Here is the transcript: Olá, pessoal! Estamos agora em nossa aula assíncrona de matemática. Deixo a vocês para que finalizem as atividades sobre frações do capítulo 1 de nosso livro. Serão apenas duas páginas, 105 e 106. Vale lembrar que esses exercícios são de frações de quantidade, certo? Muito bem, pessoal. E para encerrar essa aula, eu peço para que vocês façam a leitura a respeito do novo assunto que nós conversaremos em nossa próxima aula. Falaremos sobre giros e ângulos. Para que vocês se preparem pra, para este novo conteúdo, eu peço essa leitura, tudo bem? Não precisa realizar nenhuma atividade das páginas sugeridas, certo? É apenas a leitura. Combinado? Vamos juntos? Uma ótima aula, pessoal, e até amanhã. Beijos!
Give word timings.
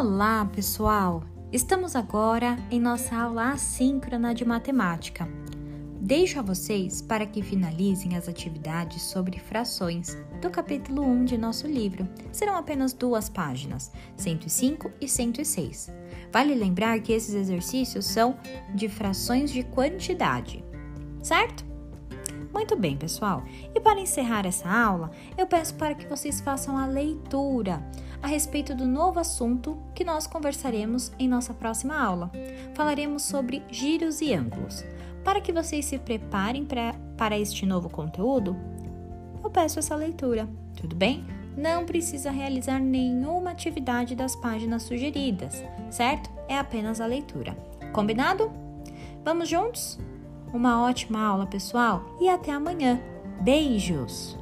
Olá, 0.00 0.46
pessoal! 0.46 1.22
Estamos 1.52 1.94
agora 1.94 2.56
em 2.70 2.80
nossa 2.80 3.14
aula 3.14 3.50
assíncrona 3.50 4.34
de 4.34 4.46
matemática. 4.46 5.28
Deixo 6.00 6.38
a 6.38 6.42
vocês 6.42 7.02
para 7.02 7.26
que 7.26 7.42
finalizem 7.42 8.16
as 8.16 8.26
atividades 8.26 9.02
sobre 9.02 9.38
frações 9.38 10.16
do 10.40 10.48
capítulo 10.48 11.02
1 11.02 11.26
de 11.26 11.36
nosso 11.36 11.66
livro. 11.66 12.08
Serão 12.32 12.56
apenas 12.56 12.94
duas 12.94 13.28
páginas, 13.28 13.92
105 14.16 14.90
e 15.02 15.06
106. 15.06 15.92
Vale 16.32 16.54
lembrar 16.54 16.98
que 17.00 17.12
esses 17.12 17.34
exercícios 17.34 18.06
são 18.06 18.38
de 18.74 18.88
frações 18.88 19.50
de 19.50 19.64
quantidade, 19.64 20.64
certo? 21.22 21.62
Muito 22.54 22.74
bem, 22.74 22.96
pessoal. 22.96 23.44
E 23.74 23.80
para 23.80 24.00
encerrar 24.00 24.46
essa 24.46 24.66
aula, 24.66 25.10
eu 25.36 25.46
peço 25.46 25.74
para 25.74 25.94
que 25.94 26.06
vocês 26.06 26.40
façam 26.40 26.78
a 26.78 26.86
leitura 26.86 27.84
a 28.22 28.26
respeito 28.26 28.74
do 28.74 28.86
novo 28.86 29.18
assunto 29.18 29.78
que 29.94 30.04
nós 30.04 30.26
conversaremos 30.26 31.12
em 31.18 31.28
nossa 31.28 31.54
próxima 31.54 31.98
aula. 31.98 32.30
Falaremos 32.74 33.22
sobre 33.22 33.62
giros 33.70 34.20
e 34.20 34.34
ângulos. 34.34 34.84
Para 35.24 35.40
que 35.40 35.52
vocês 35.52 35.84
se 35.84 35.98
preparem 35.98 36.64
pra, 36.64 36.94
para 37.16 37.38
este 37.38 37.66
novo 37.66 37.88
conteúdo, 37.88 38.56
eu 39.42 39.50
peço 39.50 39.78
essa 39.78 39.94
leitura, 39.94 40.48
tudo 40.76 40.94
bem? 40.94 41.24
Não 41.56 41.84
precisa 41.84 42.30
realizar 42.30 42.78
nenhuma 42.78 43.50
atividade 43.50 44.14
das 44.14 44.36
páginas 44.36 44.82
sugeridas, 44.84 45.62
certo? 45.90 46.30
É 46.48 46.56
apenas 46.56 47.00
a 47.00 47.06
leitura. 47.06 47.56
Combinado? 47.92 48.50
Vamos 49.24 49.48
juntos? 49.48 49.98
Uma 50.52 50.82
ótima 50.82 51.20
aula, 51.20 51.46
pessoal, 51.46 52.16
e 52.20 52.28
até 52.28 52.52
amanhã. 52.52 53.00
Beijos! 53.40 54.39